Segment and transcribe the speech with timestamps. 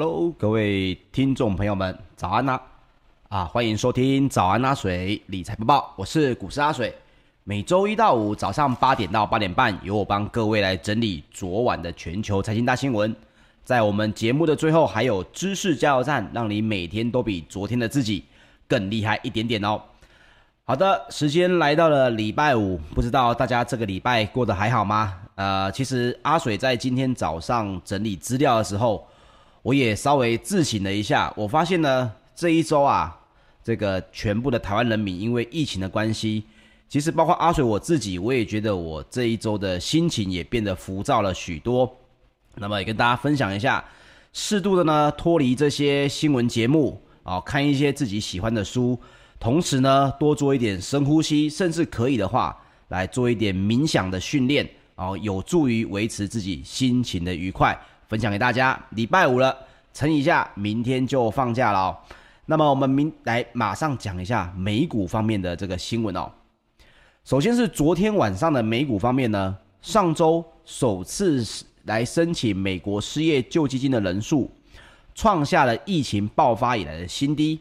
[0.00, 2.62] Hello，各位听众朋友们，早安啦！
[3.30, 6.94] 啊，欢迎收听早安阿水理财播报，我是股市阿水。
[7.42, 13.12] 每周一到五早上八点到八点半，由我帮各位来整理昨晚的全球财经大新闻。
[13.64, 18.24] 在我们节目的最后，还有知识加油站，让你每天都比昨天的自己
[18.68, 19.82] 更厉害一点点哦。
[20.62, 25.16] 好的，时间来到了礼拜五，不知道大家这个礼拜过得还好吗？
[25.34, 29.04] 呃，其实阿水在今天早上整理资料的时候，
[29.68, 33.14] 我也稍微自省了一下，我发现呢，这一周啊，
[33.62, 36.44] 这个全部的台湾人民因为疫情的关系，
[36.88, 41.94] 其实包括阿水我自己，我也觉得我这一周的心情也变得浮躁了许多。
[42.54, 43.84] 那么也跟大家分享一下，
[44.32, 48.98] 适度的呢脱离这些新闻节目啊，看一些自己喜欢的书。
[49.38, 57.78] 同时呢，多做一点深呼吸，甚至可以的话，来做一点冥想的训练，哦，有助于维持自己心情的愉快。
[58.08, 58.78] 分享给大家。
[58.90, 59.56] 礼拜五了，
[59.92, 61.96] 撑一下，明天就放假了哦。
[62.46, 66.30] 那么我们明来马上讲一下美股方面的这个新闻哦。
[67.24, 71.44] 首先是昨天晚上的美股方面呢，上周首次
[71.84, 74.50] 来申请美国失业救济金的人数，
[75.14, 77.60] 创下了疫情爆发以来的新低。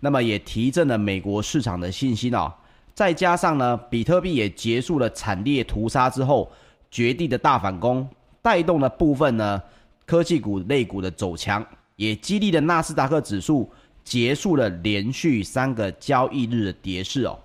[0.00, 2.52] 那么也提振了美国市场的信心哦，
[2.92, 6.52] 再加上呢，比特币也结束了惨烈屠杀之后
[6.90, 8.06] 绝地的大反攻，
[8.42, 9.62] 带动了部分呢
[10.06, 11.66] 科技股类股的走强，
[11.96, 13.70] 也激励了纳斯达克指数
[14.04, 17.38] 结束了连续三个交易日的跌势哦。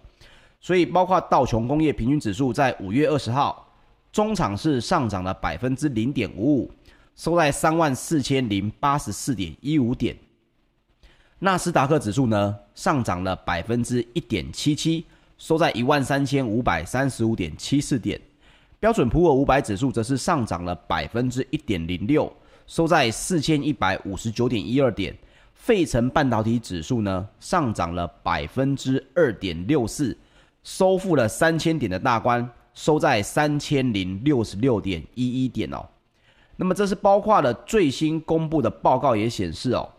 [0.60, 3.68] 所以包括道琼工业平均指数在五月二十号
[4.12, 6.72] 中场是上涨了百分之零点五五，
[7.16, 10.16] 收在三万四千零八十四点一五点。
[11.40, 15.04] 纳斯达克指数呢，上涨了百分之一点七七，
[15.40, 18.22] 收在一万三千五百三十五点七四点。
[18.80, 22.32] 标准普尔五百指数则是上涨了百分之一点零六，
[22.72, 25.14] 收在四千一百五十九点一二点。
[25.54, 30.18] 费城半导体指数呢，上涨了百分之二点六四，
[30.64, 35.86] 收复了三千点的大关，收在三千零六十六点一一点哦。
[36.56, 39.90] 那么这是包括了最新公布的报告也显示哦。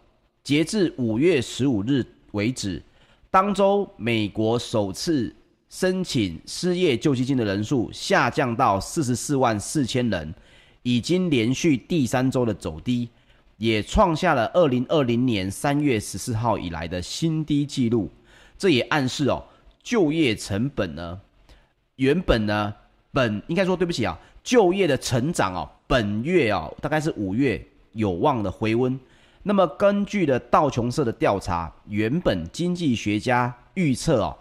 [0.43, 2.83] 截至五月十五日为止，
[3.31, 5.31] 当周美国首次
[5.69, 10.35] 申请失业救济金的人数下降到四十四万四千人，
[10.83, 13.09] 已经连续第三周的走低，
[13.57, 18.11] 也创下了二零二零年三月十四号以来的新低纪录。
[18.59, 19.45] 这也暗示哦，
[19.83, 21.21] 就业成本呢，
[21.97, 22.75] 原本呢，
[23.13, 28.99] 本应该说对不起啊，就业的成长哦，本月哦，大概是五月有望的回温。
[29.45, 34.37] 那么，根据的道琼社的调查，原本经济学家预测哦，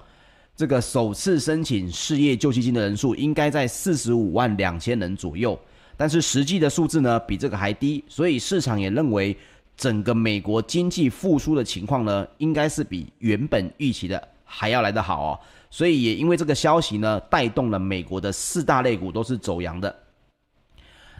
[0.55, 5.59] 这个首次申请失业救济金的人数应该在四十五万两千人左右，
[6.01, 9.37] 但是实际的数字呢，比这个还低，所以市场也认为
[9.77, 15.39] 整个美国经济复苏的情况呢，应该是比原本预期的还要来得好哦，
[15.69, 19.95] 所以也因为这个消息呢，带动了美国的四大类股都是走阳的。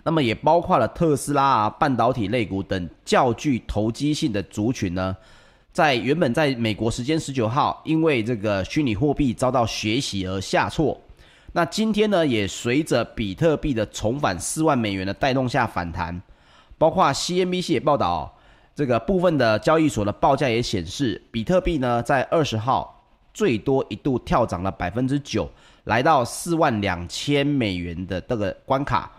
[0.04, 5.16] 那么也包括了特斯拉啊、半导体类股等较具投机性的族群呢，
[5.72, 11.00] 在原本在美国时间十九号，因为这个虚拟货币遭到学习而下挫。
[11.53, 16.21] 那今天呢，也随着比特币的重返四万美元的带动下反弹。
[16.77, 18.36] 包括 CNBC 也报道，
[18.74, 25.48] 这个部分的交易所的报价也显示，比特币呢在二十号最多一度跳涨了百分之九，
[25.83, 29.12] 来到四万两千美元的这个关卡。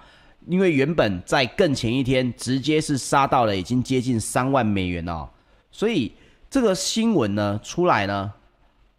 [0.48, 5.30] 因为原本在更前一天，直接是杀到了已经接近三万美元了，
[5.70, 6.12] 所以
[6.50, 8.32] 这个新闻呢出来呢，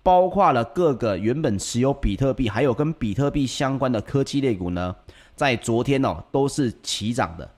[0.04, 4.94] 包括了各个原本持有比特币，还有跟比特币相关的科技类股呢，
[5.34, 7.50] 在昨天哦都是齐涨的。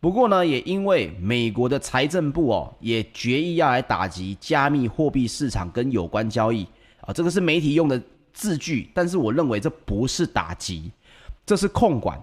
[0.00, 6.64] 不过呢，也因为美国的财政部哦也决意要来打击加密货币市场跟有关交易
[7.00, 8.00] 啊，这个是媒体用的
[8.32, 10.90] 字句，但是我认为这不是打击，
[11.44, 12.18] 这是控管。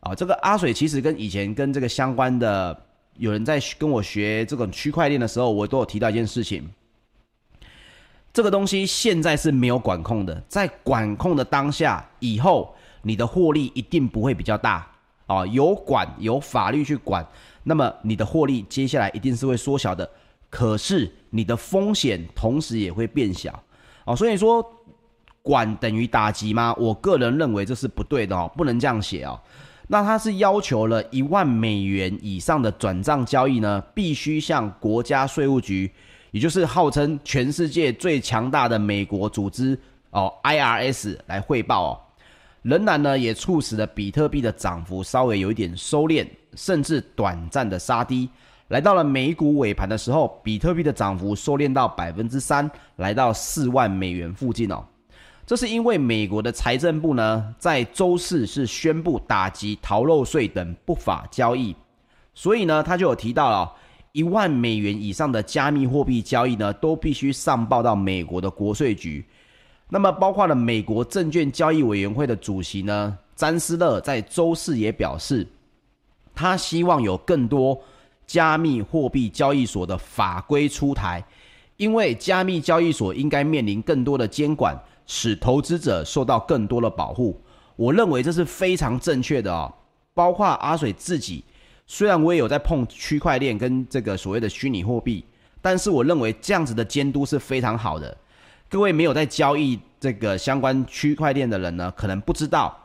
[0.00, 2.80] 啊，这个阿水其实跟以前跟这个相关的
[3.16, 6.66] 有人在跟我学这种区块链的时候，我都有提到一件事情。
[8.32, 14.86] 这个东西现在是没有管控的，在管控的当下，以后你的获利一定不会比较大
[15.26, 15.44] 啊。
[15.46, 17.26] 有管有法律去管，
[17.64, 20.08] 那么你的获利接下来一定是会缩小的。
[20.50, 23.62] 可是你的风险同时也会变小
[24.04, 24.14] 啊。
[24.14, 24.64] 所以说，
[25.42, 26.74] 管等于打击吗？
[26.78, 29.40] 我个人认为这是不对的哦，不能这样写哦。
[29.88, 35.90] 那他是要求了一万美元以上的转账交易呢，必须向国家税务局，
[36.30, 39.78] 也就是号称全世界最强大的美国组织
[40.10, 42.00] 哦，IRS 来汇报哦。
[42.62, 48.28] 仍然呢，也促使了比特币的涨幅稍微有一点收敛，甚至短暂的杀低，
[48.68, 54.84] 来到了美股尾盘的时候，比特币的涨幅收敛到百分之三，来到四万美元附近哦。
[55.46, 61.74] 这是因为美国的财政部呢，在周四是宣布打击逃漏税等不法交易，
[62.34, 63.72] 所以呢，他就有提到了
[64.18, 69.24] 一万美元以上的加密货币交易呢，都必须上报到美国的国税局。
[69.88, 75.46] 那么，包括了美国证券交易委员会的主席呢，詹斯勒在周四也表示，
[76.34, 77.80] 他希望有更多。
[78.26, 81.24] 加密货币交易所的法规出台，
[81.78, 87.40] 因为加密交易所应该面临更多的监管，使投资者受到更多的保护。
[87.74, 89.72] 我认为这是非常正确的哦。
[90.12, 91.42] 包括阿水自己，
[91.90, 95.24] 虽然我也有在碰区块链跟这个所谓的虚拟货币，
[95.62, 98.14] 但是我认为这样子的监督是非常好的。
[98.68, 102.78] 各位没有在交易这个相关区块链的人呢，可能不知道。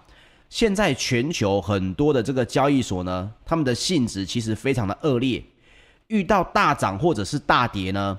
[0.50, 5.44] 现在全球很多的这个交易所呢，他们的性质其实非常的恶劣，
[6.08, 8.18] 遇到大涨或者是大跌呢，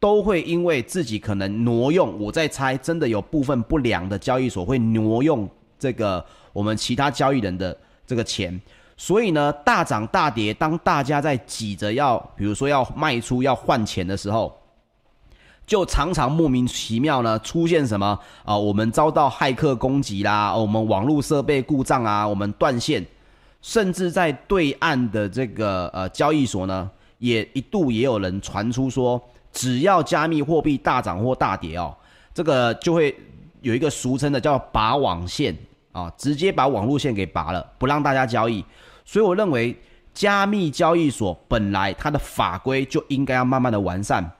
[0.00, 5.46] 都会因为自己可能挪用，我在猜，真的有部分不良的交易所会挪用
[5.78, 6.24] 这个
[6.54, 8.58] 我们其他交易人的这个钱，
[8.96, 14.52] 所以呢，大涨大跌，当大家在挤着要，比如说要卖出要换钱的时候。
[15.64, 23.02] 就常常莫名其妙呢出现什么啊、我们遭到骇客攻击啦，我们网络设备故障啊，我们断线，
[23.62, 29.22] 甚至在对岸的这个呃交易所呢，也一度也有人传出说，
[29.52, 31.94] 只要加密货币大涨或大跌哦，
[32.34, 33.16] 这个就会
[33.60, 35.56] 有一个俗称的叫拔网线
[35.92, 38.64] 啊，直接把网络线给拔了，不让大家交易。
[39.04, 39.76] 所以我认为，
[40.12, 44.30] 加密交易所本来它的法规就应该要慢慢的完善。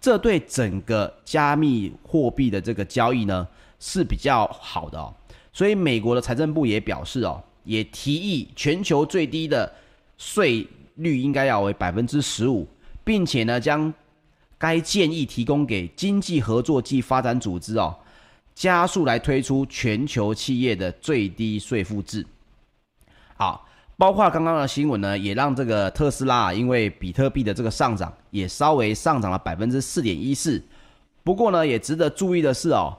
[0.00, 3.46] 这对整个加密货币的这个交易呢
[3.78, 5.14] 是比较好的哦，
[5.52, 9.72] 所以美国的财政部也表示哦，也提议全球最低的
[10.18, 10.66] 税
[10.96, 12.66] 率应该要为百分之十五，
[13.04, 13.92] 并且呢将
[14.58, 17.96] 该建议提供给经济合作暨发展组织哦，
[18.54, 22.26] 加速来推出全球企业的最低税负制。
[23.36, 23.66] 好。
[23.98, 30.60] 包括刚刚的新闻呢，也让这个特斯拉啊因为比特币的这个上涨，也稍微上涨了百分之四点一四。
[31.22, 32.96] 不过呢，也值得注意的是哦，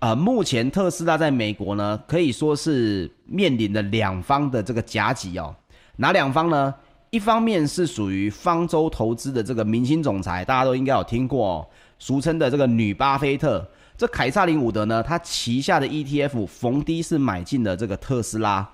[0.00, 5.54] 呃，目前特斯拉在美国呢，可以说是面临的两方的这个夹击哦。
[5.96, 6.74] 哪两方呢？
[7.10, 11.66] 一方面是属于方舟投资的这个明星总裁，大家都应该有听过哦，
[11.98, 13.66] 俗称的这个女巴菲特。
[13.96, 18.68] 这凯撒林伍德呢，他旗下的 ETF 逢低是买进了这个特斯拉。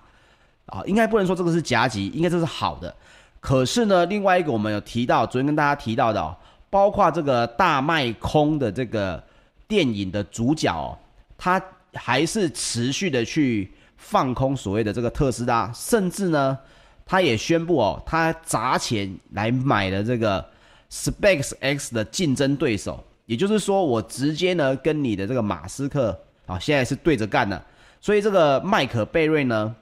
[0.66, 2.94] 啊，应该不能说这个是夹击，应该这是好的。
[3.40, 6.34] 可是呢，另外一个我们有提到，昨天跟大家提到的哦，
[6.70, 9.22] 包括这个大卖空的这个
[9.66, 10.96] 电影的主角哦，
[11.36, 11.60] 他
[11.94, 16.56] 还是持续的去放空所谓的这个特斯拉，甚至呢，
[17.04, 20.42] 他也宣布哦，他砸钱来买了这个
[20.90, 27.64] SpaceX 的竞争对手，也就是说，我直接呢跟你的这个马斯克啊，现在是对着干的。
[28.00, 29.74] 所以这个麦可贝瑞呢。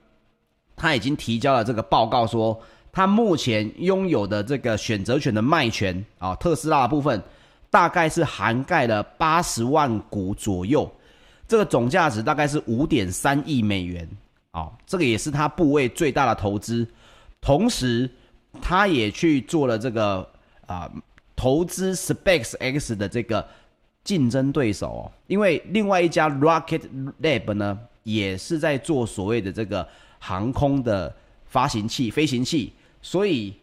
[0.82, 2.58] 他已经提交了这个报告，说
[2.90, 7.22] 他目前拥有的这个选择权的卖权啊，特斯拉的部分
[7.68, 10.90] 大概是涵盖了八十万股左右，
[11.46, 14.08] 这个总价值大概是五点三亿美元
[14.52, 16.88] 啊，这个也是他部位最大的投资。
[17.42, 18.08] 同时，
[18.62, 20.26] 他也去做了这个
[20.66, 20.90] 啊
[21.40, 23.46] 投资 SpaceX 的这个
[24.04, 26.82] 竞争对手哦，因为另外一家 Rocket
[27.22, 29.86] Lab 呢也是在做所谓的这个。
[30.22, 31.10] 航空的
[31.46, 33.54] 发行器、飞行器，所以，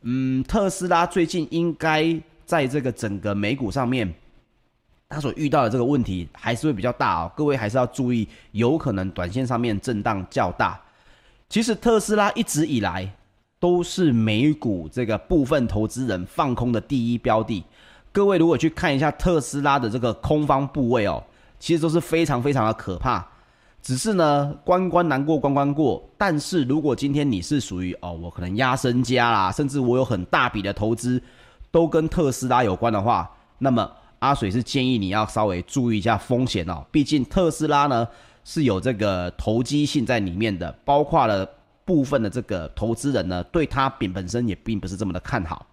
[0.00, 4.12] 嗯，特斯拉最近应该在这个整个美股上面，
[5.08, 7.32] 它所遇到的这个问题还是会比较大哦。
[7.36, 10.82] 各位还是要注意，有可能短线上面震荡较大。
[11.48, 13.08] 其实特斯拉一直以来
[13.60, 17.62] 都是美股这个部分投资人放空的第一标的。
[18.10, 21.22] 各位如果去看一下特斯拉的这个空方部位哦，
[21.60, 23.24] 其实都是非常非常的可怕。
[23.82, 26.02] 只是呢，关关难过关关过。
[26.18, 31.22] 但是如果今天你是属于哦，我可能压身家啦，甚至我有很大笔的投资，
[31.70, 36.84] 都跟特斯拉有关的话，那么阿水是建议你要稍微注意一下风险哦。
[36.90, 38.06] 毕竟特斯拉呢
[38.44, 41.48] 是有这个投机性在里面的，包括了
[41.90, 45.66] 部分的这个投资人呢，对它本本身也并不是这么的看好。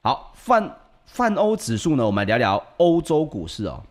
[0.00, 0.72] 好，泛
[1.06, 3.82] 泛欧指数呢，我们来聊聊欧洲股市哦。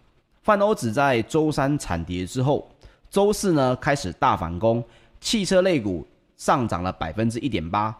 [0.41, 2.65] 泛欧指在周三惨跌之后。
[3.09, 4.83] 周四呢开始大反攻，
[5.21, 6.05] 汽车类股
[6.35, 7.95] 上涨了百分之一点八，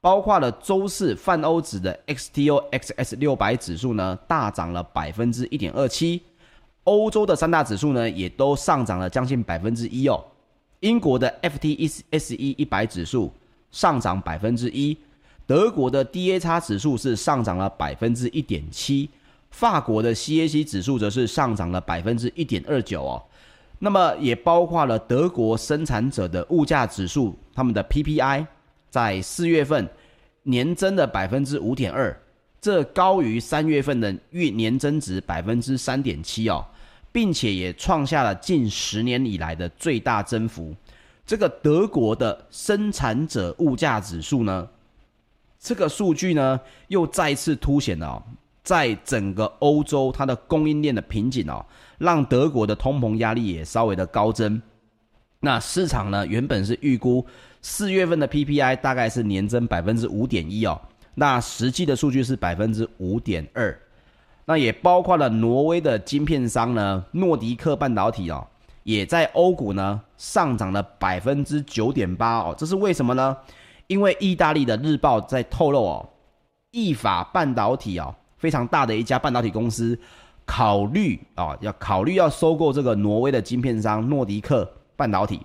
[0.00, 6.22] 包括了周四泛欧指的 XTOXX 六百指数呢大涨了百分之一点二七，
[6.84, 10.24] 欧洲的三大指数呢也都上涨了将近百分之一哦，
[10.80, 13.32] 英国的 FTSE 一百指数
[13.70, 14.96] 上涨百分之一，
[15.46, 19.08] 德国的 DAX 指数是上涨了百分之一点七，
[19.50, 23.22] 法国的 CAC 指数则是上涨了百分之一点二九哦。
[23.78, 28.46] 那么也包括了德国生产者的物价指数，他们的 PPI
[28.88, 29.88] 在四月份
[30.42, 32.18] 年增的百分之五点二，
[32.60, 36.64] 这高于三月份的月年增值百分之三点七哦，
[37.16, 40.76] 并且也创下了近十年以来的最大增幅。
[41.24, 44.68] 这个德国的生产者物价指数呢，
[45.58, 48.22] 这个数据呢又再次凸显了哦，
[48.62, 51.64] 在整个欧洲它的供应链的瓶颈哦。
[51.96, 54.60] 让德国的通膨压力也稍微的高增，
[55.40, 57.26] 那市场呢原本是预估
[57.62, 60.78] 四月份的 PPI 大概是年增百分之五点一哦，
[61.14, 63.74] 那实际的数据是百分之五点二，
[64.46, 68.46] 那也包括了挪威的晶片商呢，诺迪克半导体哦，
[68.84, 73.36] 也在欧股呢上涨了百分之九点八哦，这是为什么呢？
[73.88, 76.08] 因为意大利的日报在透露哦，
[76.70, 79.98] 意法半导体哦，非常大的一家半导体公司。
[80.48, 85.40] 考虑啊，要考虑要收购这个挪威的晶片商诺迪克半导体，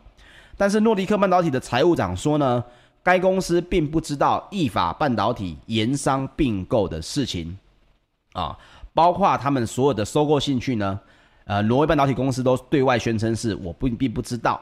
[0.55, 2.63] 但是诺迪克半导体的财务长说呢，
[3.01, 7.57] 该公司并不知道意法半导体研商并购的事情
[8.33, 8.55] 啊，
[8.93, 10.99] 包括他们所有的收购兴趣呢，
[11.45, 14.61] 呃，挪威半导体公司都对外宣称是我不并不知道，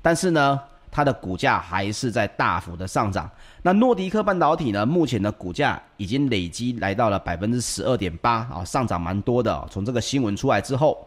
[0.00, 0.60] 但是呢。
[0.92, 3.30] 它的股价还是在大幅的上涨。
[3.62, 4.84] 那诺迪克半导体呢？
[4.84, 9.64] 目前的股价已经累积来到了百分之十二点八啊，上涨蛮多的哦。
[9.70, 11.06] 从这个新闻出来之后，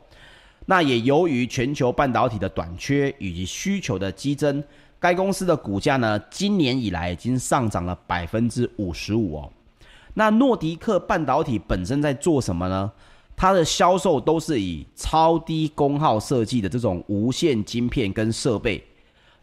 [0.65, 4.63] 那也由于全球半导体的短缺以及需求的激增，
[5.01, 9.51] 该公司的股价呢，今年以来已经上涨了百分之五十五哦。
[10.13, 12.91] 那诺迪克半导体本身在做什么呢？
[13.35, 18.83] 它的销售都是以超低功耗设计的这种无线晶片跟设备。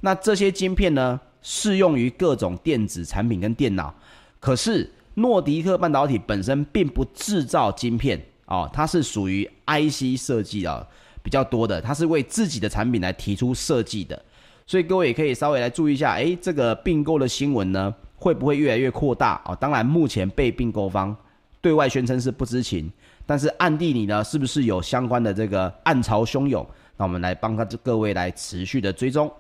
[0.01, 3.93] 那这些晶片呢，适用于各种电子产品跟电脑。
[4.39, 10.87] 可是诺迪克半导体本身并不制造晶片哦，它是属于 IC 设计啊
[11.23, 14.23] 比较多的，它是为自己的产品来提出设计的。
[14.67, 19.57] 所以各位也可以稍微来注意一下，诶，这个并购的新闻呢，会不会越来越扩大哦？
[19.57, 21.17] 当然，目前被并购方
[21.63, 22.93] 对外宣称是不知情，
[23.25, 26.65] 但是暗地里呢，是不是有相关的这个暗潮汹涌？
[26.99, 29.33] 那我们来帮他各位来持续的追踪。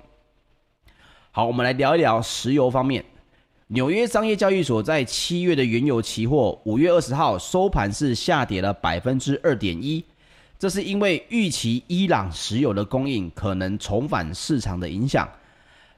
[1.30, 3.04] 好，我们来聊一聊石油方面。
[3.66, 10.02] 纽约商业交易所在七月的原油期货，五月二十号收盘是下跌了百分之二点一，
[10.58, 15.28] 这是因为预期伊朗石油的供应可能重返市场的影响。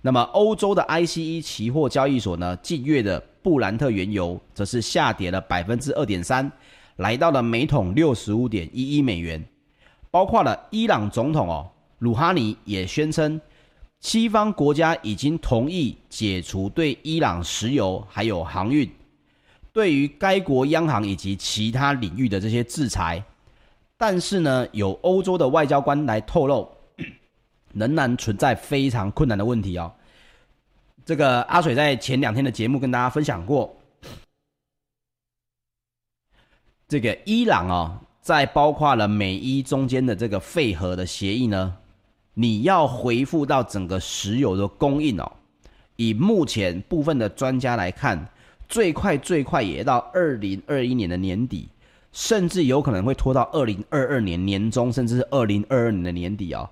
[0.05, 6.51] 那么，欧洲的 ICE 期货交易所呢，近月的布兰特原油则是下跌了百分之二点三，
[6.97, 9.41] 来到了每桶六十五点一一美元。
[10.11, 13.41] 包括了伊朗总统哦，鲁哈尼也宣称。
[14.01, 18.91] 西方国家已经同意解除对伊朗石油还有航运，
[19.73, 23.23] 对于该国央行以及其他领域的这些制裁，
[23.97, 26.69] 但是呢，有欧洲的外交官来透露，
[27.75, 29.93] 仍然存在非常困难的问题哦。
[31.05, 33.77] 这个阿水在前两天的节目跟大家分享过，
[36.89, 41.77] 这个伊朗哦，在包括了美伊中间的这个废核的协议呢。
[42.35, 45.33] 你要恢复到整个石油的供应哦，
[45.97, 48.27] 以目前部分的专家来看，
[48.67, 51.69] 最快最快也到二零二一年的年底，
[52.11, 56.71] 甚至有可能会拖到二零二二年年中，甚至是二零二二年的年底哦。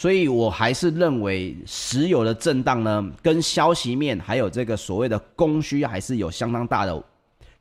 [0.00, 7.04] 所以我还是认为石油的震荡呢，跟消息面还有这个所谓的供需还是有相当大的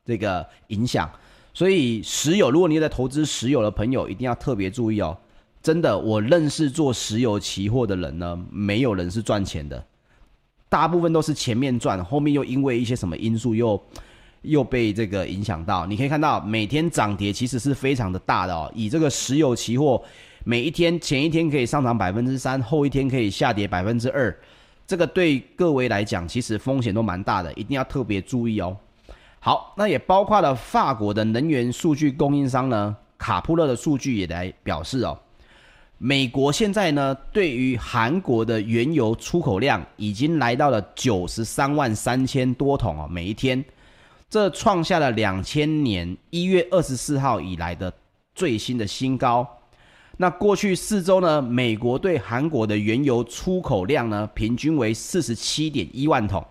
[0.06, 1.12] 这个影响。
[1.54, 5.18] 所以石油，如果你在投资石油的朋友，一定要特别注意哦。
[5.62, 9.86] 真的，我认识做石油期货的人呢，没有人是赚钱的，
[10.70, 13.84] 大部分都是前面赚，后面又因为一些什么因素又
[14.44, 15.86] 又被这个影响到。
[15.86, 18.72] 你可以看到每天涨跌其实是非常的大的哦。
[18.74, 20.02] 以这个石油期货，
[20.44, 24.36] 每一天前一天可以上涨百分之三，后一天可以下跌百分之二，
[24.88, 28.76] 这个对各位来讲其实风险都蛮大的，一定要特别注意哦。
[29.40, 35.18] 好，那也包括了法国的能源数据供应商呢，卡普勒的数据也来表示哦。
[35.98, 43.64] 美国现在呢，对于韩国的原油出口量已经来到了九十三万三千多桶哦，每一天，
[44.30, 47.94] 这创下了两千年一月二十四号以来的
[48.34, 49.46] 最新的新高。
[50.22, 56.46] 那过去四周呢，美国对韩国的原油出口量呢，平均为四十七点一万桶，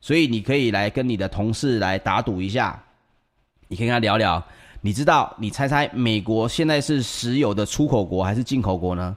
[0.00, 2.82] 所以你可以来跟你的同事来打赌一下，
[3.68, 4.42] 你可以跟他聊聊。
[4.80, 5.32] 你知道？
[5.38, 9.16] 你猜猜，美国现在是石油的出口国还是进口国呢？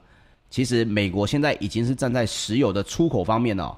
[0.50, 3.76] 其实，美国现在已经是站在石油的出口方面了哦。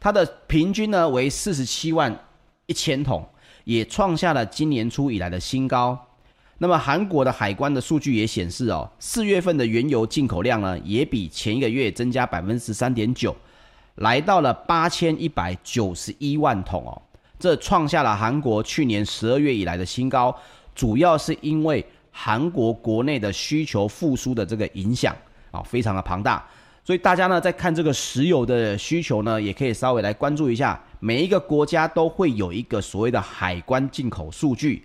[0.00, 2.18] 它的平均呢为四十七万
[2.64, 3.28] 一千桶，
[3.64, 5.98] 也创下了今年初以来的新高。
[6.64, 13.36] 那么韩国的海关的数据也显示哦，四月份的原油进口量呢，也比前一个月增加百分之三点九，
[13.96, 17.02] 来到了八千一百九十一万桶哦，
[17.38, 20.34] 这创下了韩国去年十二月以来的新高。
[20.74, 25.14] 主要是因为韩国国内的需求复苏的这个影响
[25.50, 26.42] 啊，非常的庞大。
[26.82, 30.82] 所以大家呢，在看这个石油的需求呢，也可以稍微来关注一下。
[30.98, 34.82] 每一个国家都会有一个所谓的海关进口数据。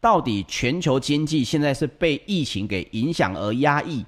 [0.00, 4.04] 到底全球经济现在是被疫情给影响而压抑，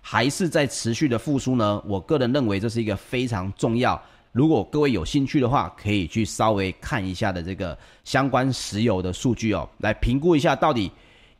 [0.00, 1.82] 还是在持续的复苏呢？
[1.86, 4.00] 我个人认为这是一个非常重要。
[4.32, 10.90] 如果各位有兴趣的话，可以去稍微看一下的这个相关石油的数据哦，来评估一下到底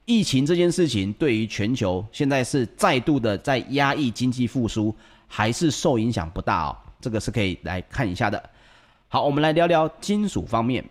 [0.04, 4.94] 疫情这件事情对于全球现在是再度的在压抑经济复苏，
[5.26, 6.76] 还是受影响不大哦？
[7.00, 8.42] 这个是可以来看一下的。
[9.08, 10.84] 好，我们来聊聊金属方面。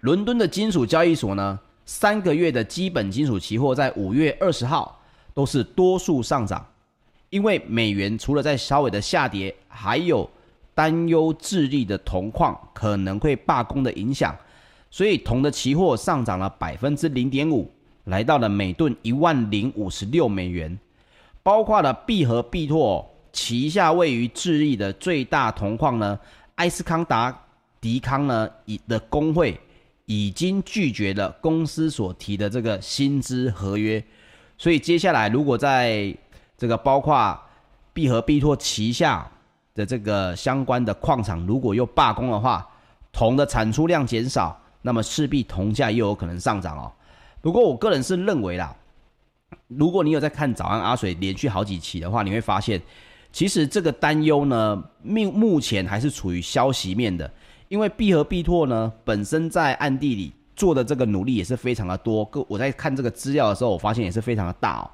[0.00, 5.00] 伦敦的金属交易所呢，三个月的基本金属期货在五月二十号
[5.32, 6.62] 都是多数上涨，
[7.30, 10.28] 因为美元除了在稍微的下跌，还有
[10.74, 14.36] 担忧智利的铜矿可能会罢工的影响，
[14.90, 17.72] 所以铜的期货上涨了百分之零点五，
[18.04, 20.78] 来到了每吨一万零五十六美元。
[21.42, 26.20] 包括了必和必拓旗下位于智利的最大铜矿呢，
[26.56, 27.46] 埃斯康达
[27.80, 29.58] 迪康呢，以的工会。
[30.08, 34.02] 已经拒绝了公司所提的这个薪资合约，
[34.56, 36.16] 所以接下来如果在
[36.56, 37.38] 这个包括
[37.92, 39.30] 必和必拓旗下
[39.74, 42.66] 的这个相关的矿场如果又罢工的话，
[43.12, 46.90] 铜的产出量减少，那么势必铜价又有可能上涨哦。
[47.42, 48.74] 不过我个人是认为啦，
[49.66, 52.80] 如果你有在看早安阿水连续好几期的话，你会发现
[53.30, 57.30] 其实这个担忧呢，目目前还是处于消息面的。
[57.68, 62.24] 因为必和必拓呢，本身在暗地里做的这个努力也是非常的多。
[62.24, 64.90] 各我在看这个资料的时候，我发现也是非常的大哦。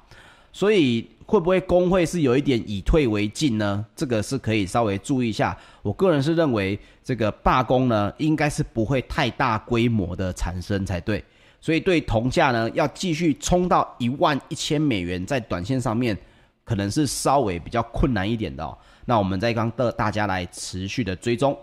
[0.51, 3.85] 所以会不会工会是有一点以退为进呢？
[3.93, 5.57] 这个是可以稍微注意一下。
[5.81, 11.21] 我个人是认为这个罢工呢，应该是不会太大规模的产生才对。
[11.59, 16.17] 所以对铜价呢，要继续冲到一万一千美元，在短线上面
[16.63, 18.77] 可能是稍微比较困难一点的哦。
[19.03, 21.57] 那我们再刚的大家来持续的追踪。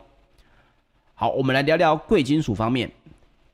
[1.22, 2.90] 好，我们来聊聊贵金属方面。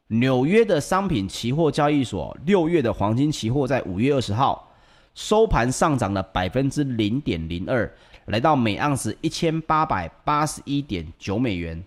[0.06, 4.70] 纽约的商品期货交易所六月的黄金期货在五月二十号
[5.14, 7.92] 收盘上涨了百分之零点零二，
[8.24, 11.84] 来到每盎司一千八百八十一点九美元。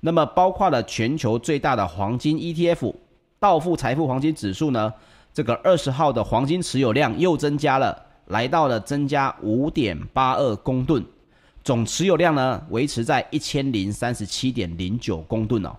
[0.00, 2.94] 那么，包括了全球最大的黄金 ETF
[3.38, 4.94] 道富财富黄金指数呢，
[5.34, 11.04] 这个二十号的黄金持有量又增加了，来到了增加五点八二公吨。
[11.68, 15.76] 总持有量呢，维持在一千零三十七点零九公吨哦。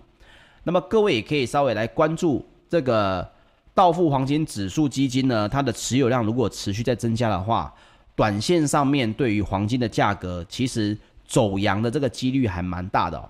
[0.62, 3.28] 那么各位也可以稍微来关注这个
[3.74, 7.74] 道富黄金指数基金呢，它的持有量如果持续在增加的话，
[8.14, 13.28] 短线上面对于黄金的价格，其实走阳的这个几率还蛮大的哦。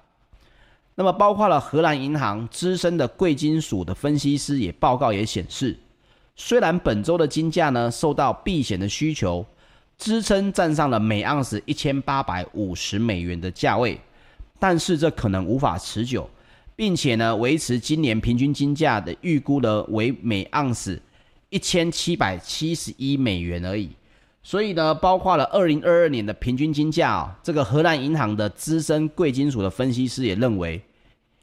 [0.96, 5.79] 那么包括了荷兰银行资深的贵金属的分析师也报告也显示，
[6.37, 9.46] 虽然本周的金价呢受到避险的需求。
[10.01, 14.01] 支撑站上了每盎司一千八百五十美元的价位，
[14.59, 16.29] 但是这可能无法持久，
[16.75, 21.01] 并且呢，维持今年平均金价的预估呢为每盎司
[21.51, 23.91] 一千七百七十一美元而已。
[24.43, 30.81] 所以呢，包括了二零二二年的平均金价哦，这个荷兰银行的资深贵金属的分析师也认为，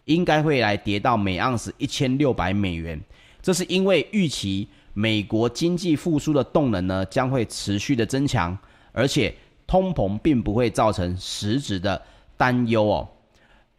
[0.06, 3.00] 应该会来跌到每盎司一千六百美元。
[3.40, 4.68] 这是因为预期。
[5.00, 8.58] 美国经济复苏的动能呢，将会持续的增强，
[8.92, 9.32] 而且
[9.68, 12.02] 通膨并不会造成实质的
[12.36, 13.08] 担忧哦。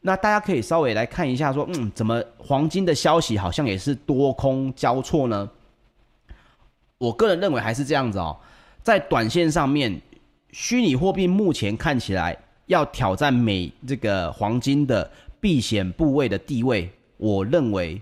[0.00, 5.50] 那大家可以稍微来看一下，说，嗯，怎么黄金的消息好像也是多空交错呢？
[6.98, 8.38] 我个人认为还是这样子哦，
[8.84, 10.00] 在短线上面，
[10.52, 18.00] 虚拟货币目前看起来要挑战美这个黄金的避险部位的地位，我认为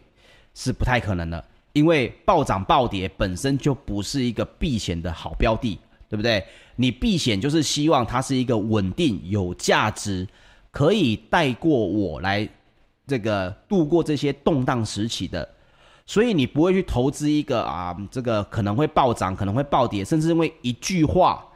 [0.52, 1.42] 是不太可能的。
[1.77, 6.43] 因为暴涨暴跌本身就不是一个避险的好标的，对不对？
[6.77, 10.27] 你避险就是希望它是一个稳定、有价值，
[10.71, 12.49] 可以带过我来
[13.07, 15.47] 这个度过这些动荡时期的。
[16.07, 21.47] 所以你不会去投资一个啊，这个可能会暴涨、可能会暴跌，甚至因为一句话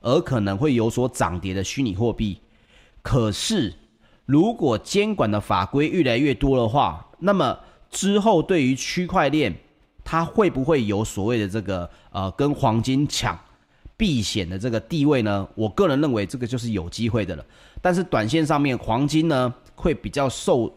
[0.00, 2.40] 而可能会有所涨跌的虚拟货币。
[3.02, 3.74] 可是，
[4.24, 7.58] 如果监管的法规越来越多的话，那么
[7.90, 9.54] 之后对于区块链，
[10.06, 13.36] 它会不会有所谓的这个呃跟黄金抢
[13.96, 15.46] 避险的这个地位呢？
[15.56, 17.44] 我个人认为这个就是有机会的了。
[17.82, 20.72] 但是短线上面黄金呢会比较受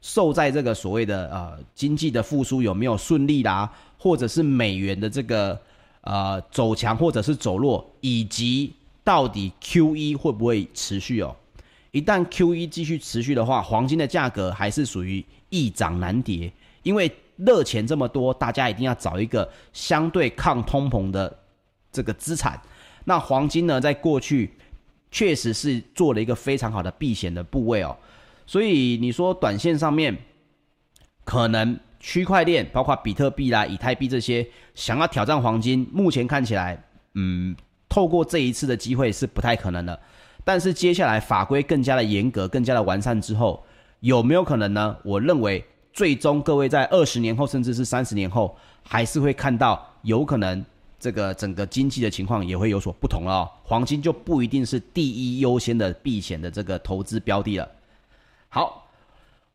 [0.00, 5.60] 受在这个所谓的呃经济的复苏有没有顺利啦，或者是美元的这个
[6.00, 8.72] 呃走强或者是走弱，以及
[9.04, 11.36] 到底 QE 会不会持续哦？
[11.90, 16.50] 一旦 QE 继续持续的话，黄金的价格还是属于易涨难跌，
[16.82, 17.10] 因为
[17.44, 21.38] 热钱这么多，大家一定要找一个相对抗通膨的
[21.90, 22.60] 这个资产。
[23.04, 24.54] 那黄金呢，在过去
[25.10, 27.96] 确实是做了一个非常好的避险的部位哦。
[28.46, 30.16] 所以你说短线上面，
[31.24, 36.82] 可能区块链包括比特币啦、以太币这些想要挑战黄金，目前看起来，
[37.14, 37.56] 嗯，
[37.88, 39.98] 透过这一次的机会是不太可能的。
[40.44, 43.64] 但是接下来法规更加的严格、更加的完善之后，
[44.00, 44.96] 有没有可能呢？
[45.04, 50.64] 我认为最终各位在二十年后，甚至是三十年后，还是会看到有可能
[50.98, 53.50] 这个整个经济的情况也会有所不同了哦。
[53.64, 57.68] 黄金就不一定是第一优先的避险的这个投资标的了。
[58.48, 58.88] 好，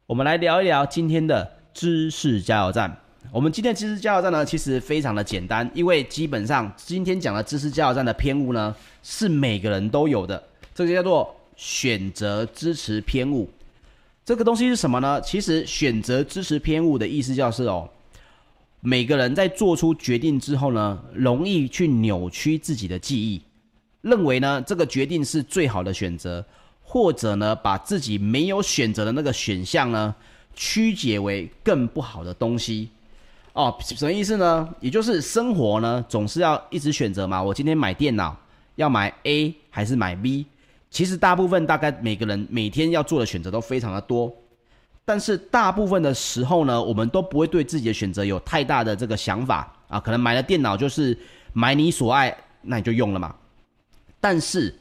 [0.05, 2.97] 我们来聊一聊今天的知识加油站。
[3.31, 10.41] 我们今天的知识加油站呢，其实非常的简单，因为基本上今天讲的知识加油站的偏误呢，是每个人都有的。
[10.73, 13.49] 这个叫做选择支持偏误，
[14.25, 15.21] 这个东西是什么呢？
[15.21, 17.87] 其实选择支持偏误的意思就是哦，
[18.79, 23.39] 每个人在做出决定之后呢，容易去扭曲自己的记忆，
[24.01, 26.43] 认为呢这个决定是最好的选择，
[26.81, 30.15] 或者呢把自己没有选择的那个选项呢
[30.55, 32.89] 曲解为更不好的东西。
[33.53, 34.67] 哦，什么意思呢？
[34.79, 38.35] 也就是生活呢总是要一直选择嘛，我今天买电脑
[38.73, 40.47] 要买 A 还是买 B？
[40.95, 44.33] 其实大部分大概每个人每天要做的选择都非常的多，
[45.03, 49.99] 但是大部分的时候呢，我们都不会对自己的选择有太大的这个想法啊。
[49.99, 51.17] 可能买了电脑就是
[51.51, 53.35] 买你所爱，那你就用了嘛。
[54.21, 54.73] 但是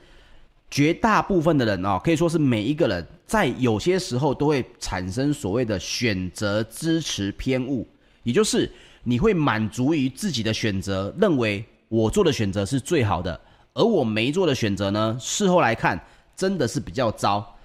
[0.70, 7.84] 绝大部分的人啊，可以说是每一个人在有些时候都会产生所谓的选择支持偏误，
[8.22, 8.70] 也就是
[9.02, 13.40] 你会满足于自己的选择，认为我做的选择是最好的。
[13.74, 16.00] 而我没做的选择呢，事后来看
[16.36, 17.56] 真的是比较糟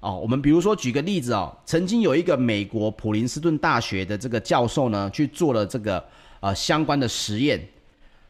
[0.00, 0.14] 哦。
[0.18, 6.04] 我们比如说举个例子哦，曾经有一个美国普林斯顿大学的这个教授呢，去做了这个
[6.40, 7.66] 呃相关的实验，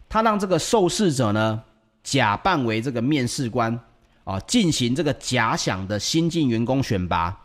[0.08, 1.60] 他让这个受试者呢
[2.04, 3.78] 假扮为这个面试官
[4.22, 7.36] 啊，进行这个假想的新进员工选拔，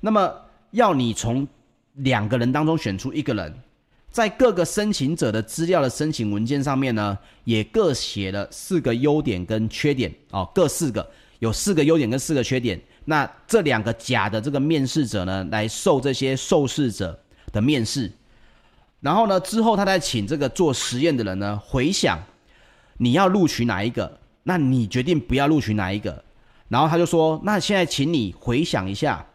[0.00, 0.34] 那么
[0.72, 1.46] 要你从
[1.94, 3.54] 两个人当中选出一个人。
[4.14, 11.04] 在各个申请者的资料的申请文件上面呢，也各写了四个优点跟缺点哦，各四个，
[11.40, 12.80] 有四个优点跟四个缺点。
[13.06, 17.18] 那这两个假的这个面试者呢，来受这些受试者
[17.50, 18.12] 的面试，
[19.00, 22.22] 然后呢，之后他再请这个做实验的人呢回想，
[22.98, 24.20] 你要录取哪一个？
[24.44, 26.22] 那你决定不要录取哪一个？
[26.68, 29.26] 然后他就说，那现在请你回想一下，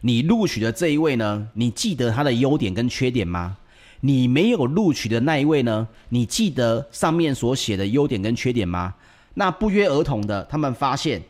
[0.00, 3.56] 你录取的这一位呢，你记得他的优点跟缺点吗？
[4.00, 5.88] 你没有录取的那一位呢？
[6.08, 8.94] 你记得上面所写的优点跟缺点吗？
[9.34, 11.22] 那不约而同的，他们发现，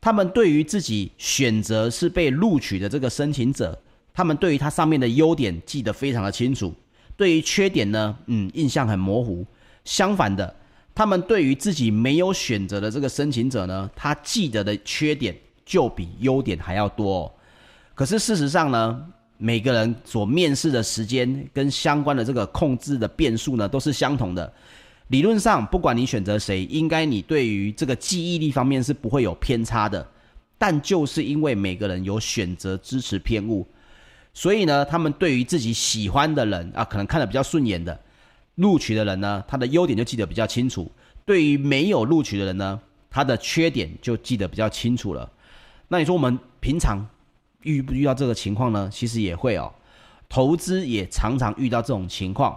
[0.00, 3.78] 他们对于自己选择是被录取的这个申请者，
[4.14, 6.74] 他们对于他上面的优点记得非常的清楚，
[7.16, 9.44] 对于缺点呢，嗯，印象很模糊。
[9.84, 10.54] 相反的，
[10.94, 17.32] 他们对于自己没有选择的这个申请者呢，他记得的缺点就比优点还要多。
[17.94, 19.06] 可是事实上呢？
[19.44, 24.52] 每个人所面试的时间跟相关的这个控制的变数呢，都是相同的。
[25.08, 30.06] 理论上，不管你选择谁，应该你对于这个记忆力方面是不会有偏差的。
[30.56, 33.66] 但就是因为每个人有选择支持偏误，
[34.32, 37.98] 所以呢，他们对于自己喜欢的人啊，可能看得比较顺眼的
[38.54, 40.84] 录取的人呢，他的优点就记得比较清楚；
[41.26, 45.28] 对于没有录取的人呢，他的缺点就记得比较清楚了。
[45.88, 47.04] 那你说我们平常？
[47.62, 48.88] 遇不遇到这个情况呢？
[48.92, 49.72] 其实也会哦，
[50.28, 52.56] 投资也常常遇到这种情况，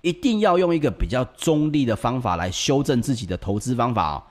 [0.00, 4.22] 一定要用一个比较中立的方法来修正自己的投资方法哦。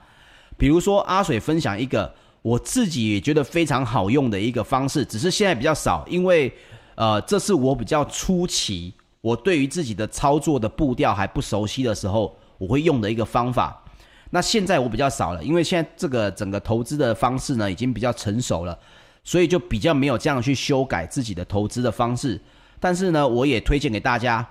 [0.56, 2.12] 比如说阿水分享一个
[2.42, 6.52] 我自己也觉得非常好用的一个方式，只是现在比较少，因为
[6.94, 13.82] 呃，这是我比较初期，我对于自己的操作的步调还不熟悉的时候，我会用的一个方法。
[14.30, 18.78] 那现在我比较少了，因为现在这个整个投资的方式呢，已经比较成熟了。
[19.22, 22.40] 所以就比较没有这样去修改自己的投资的方式，
[22.80, 24.48] 但是呢，我也推荐给大家，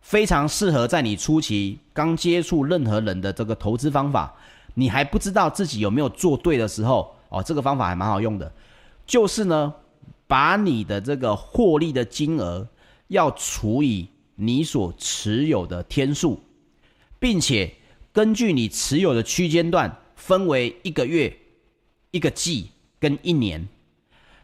[0.00, 4.34] 非常适合在你初期刚接触任何人的这个投资方法，
[4.74, 8.52] 你还不知道自己有没有做对的时候，哦，这个方法还蛮好用的，
[9.04, 9.74] 就是呢，
[10.26, 12.66] 把你的这个获利的金额
[13.08, 16.40] 要除以你所持有的天数，
[17.18, 17.74] 并且
[18.12, 21.36] 根据你持有的区间段分为一个月、
[22.12, 23.68] 一个季跟一年。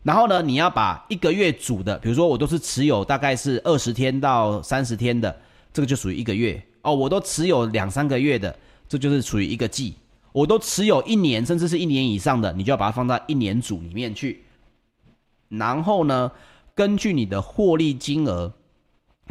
[0.02, 5.36] 然后呢，你要把一个月组的，比如说我都是持有大概是二十天到三十天的，
[5.72, 6.94] 这个就属于一个月哦。
[6.94, 8.56] 我都持有两三个月的，
[8.88, 9.94] 这就是属于一个季。
[10.32, 14.44] 我都持有一年甚至是一年以上的，你就要把它放到一年组里面去。
[15.48, 16.30] 然后呢，
[16.74, 18.52] 根据你的获利金额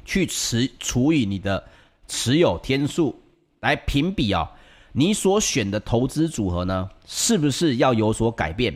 [0.04, 1.64] 去持除以你的
[2.08, 3.20] 持有天数
[3.62, 4.50] 来评比哦，
[4.92, 8.76] 你所选的投资组合呢，是不是要有所改变？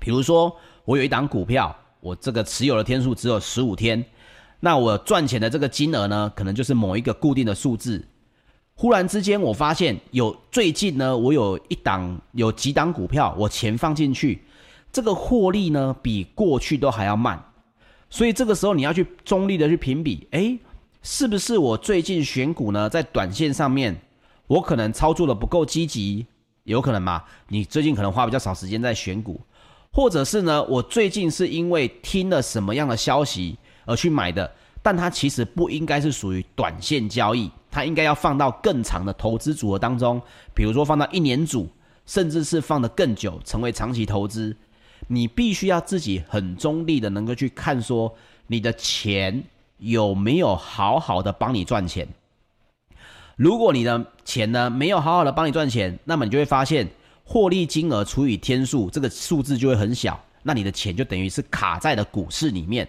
[0.00, 0.54] 比如说，
[0.88, 4.02] 我有一档股票，我这个持有的天数只有十五天，
[4.58, 8.02] 那我赚钱的这个金额呢，可能就是某一个固定的数字。
[8.72, 14.40] 忽然之间，我发现有最近呢，我有一档有几档股票，我钱放进去，
[14.90, 17.38] 这个获利呢比过去都还要慢。
[18.08, 20.58] 所以这个时候你要去中立的去评比，诶，
[21.02, 23.94] 是不是我最近选股呢，在短线上面
[24.46, 26.24] 我可能操作的不够积极，
[26.64, 27.24] 有可能吗？
[27.48, 29.38] 你最近可能花比较少时间在选股，
[29.98, 34.48] 或者是呢，我最近是因为听了什么样的消息而去买的，
[34.80, 37.50] 但它其实不应该是属于短线交易。
[37.68, 40.22] 它应该要放到更长的投资组合当中，
[40.54, 41.68] 比如说放到一年组，
[42.06, 44.56] 甚至是放得更久，成为长期投资。
[45.08, 48.14] 你必须要自己很中立的能够去看，说
[48.46, 49.42] 你的钱
[49.78, 52.06] 有没有好好的帮你赚钱。
[53.34, 56.88] 如果你的钱呢没有好好的帮你赚钱，那么你就会发现
[57.30, 62.88] 获利金额除以天数，这个数字就会很小，那你的钱就等于是卡在了股市里面。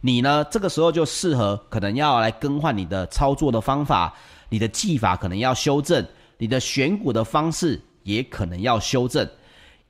[0.00, 0.44] 你呢？
[0.50, 4.12] 这个时候就适合可能要来更换你的操作的方法，
[4.48, 6.04] 你的技法可能要修正，
[6.36, 9.24] 你的选股的方式也可能要修正，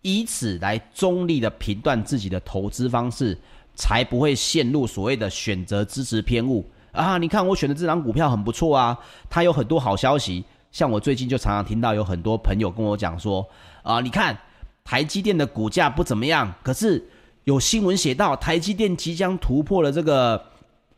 [0.03, 3.37] 以此来中立的评断自己的投资方式，
[3.75, 7.17] 才不会陷入所谓的选择支持偏误啊！
[7.17, 8.99] 你看我选的这张股票很不错啊，
[9.31, 10.45] 它有很多好消息，
[10.77, 13.49] 像我最近就常常听到有很多朋友跟我讲说
[13.83, 14.37] 啊，你看
[14.85, 17.03] 台积电的股价不怎么样，可是。
[17.45, 20.51] 有新闻写到，台积电即将突破了这个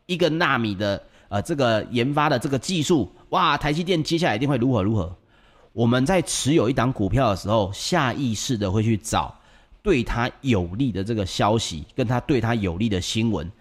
[0.07, 3.55] 一个纳米的呃这个研发的这个技术，哇！
[3.55, 5.15] 台积电接下来一定会如何如何？
[5.75, 9.39] 我们在持有一档股票的时候，下意识的会去找
[9.83, 13.53] 对它有利的这个消息，跟它对它有利的新闻，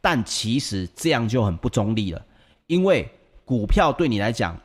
[0.00, 2.20] 但其实这样就很不中立了，
[2.66, 3.08] 因为
[3.44, 4.60] 股票对你来讲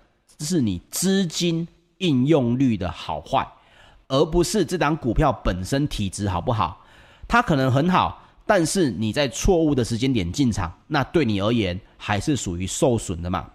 [0.46, 3.48] 是你资金应用率的好坏，
[4.08, 6.86] 而不是这档股票本身体质好不好。
[7.28, 13.48] 它可能很好，但是你在错误的时间点进场，那对你而言还是属于受损的嘛。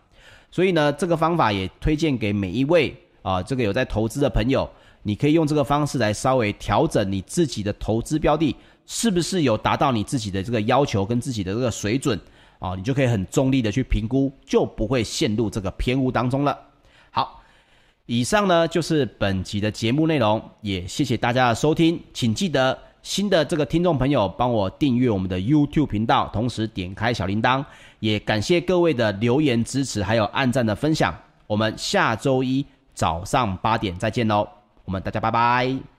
[0.50, 4.70] 所以呢，这个方法也推荐给每一位啊，这个有在投资的朋友，
[5.02, 8.54] 你可以用这个方式来稍微调整你自己的投资标的，
[8.86, 12.20] 是不是有达到你自己的这个要求跟自己的这个水准
[12.60, 12.76] 啊？
[12.76, 16.56] 你就可以很中立的去评估，就不会陷入这个偏误当中了。
[18.06, 22.76] 以上呢就是本集的节目内容，也谢谢大家的收听，请记得。
[23.02, 27.62] 新的这个听众朋友，帮我订阅我们的 YouTube 频道，同时点开小铃铛，
[28.00, 31.14] 也感谢各位的留言支持，还有按赞的分享。
[31.46, 32.64] 我们下周一
[32.94, 34.48] 早上八点再见喽，
[34.86, 35.93] 我们大家拜拜。